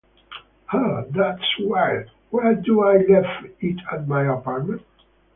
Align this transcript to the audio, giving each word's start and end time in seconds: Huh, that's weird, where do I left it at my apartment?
Huh, 0.65 1.03
that's 1.11 1.45
weird, 1.59 2.09
where 2.31 2.55
do 2.55 2.81
I 2.81 3.05
left 3.07 3.45
it 3.61 3.79
at 3.93 4.07
my 4.07 4.25
apartment? 4.33 4.81